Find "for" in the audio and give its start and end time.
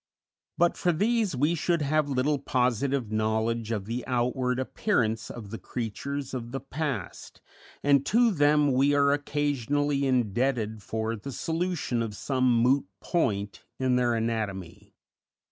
0.77-0.91, 10.81-11.15